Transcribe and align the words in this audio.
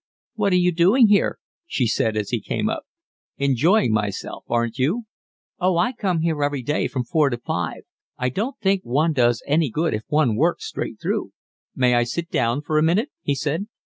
"What 0.33 0.51
are 0.53 0.57
you 0.57 0.71
doing 0.71 1.09
here?" 1.09 1.37
she 1.67 1.85
said, 1.85 2.17
as 2.17 2.31
he 2.31 2.41
came 2.41 2.67
up. 2.69 2.87
"Enjoying 3.37 3.93
myself. 3.93 4.43
Aren't 4.49 4.79
you?" 4.79 5.03
"Oh, 5.59 5.77
I 5.77 5.91
come 5.91 6.21
here 6.21 6.43
every 6.43 6.63
day 6.63 6.87
from 6.87 7.03
four 7.03 7.29
to 7.29 7.37
five. 7.37 7.83
I 8.17 8.29
don't 8.29 8.57
think 8.59 8.81
one 8.81 9.13
does 9.13 9.43
any 9.45 9.69
good 9.69 9.93
if 9.93 10.01
one 10.07 10.35
works 10.35 10.65
straight 10.65 10.97
through." 10.99 11.33
"May 11.75 11.93
I 11.93 12.01
sit 12.05 12.31
down 12.31 12.63
for 12.63 12.79
a 12.79 12.81
minute?" 12.81 13.11
he 13.21 13.35
said. 13.35 13.67